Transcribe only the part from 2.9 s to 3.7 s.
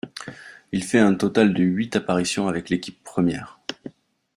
première.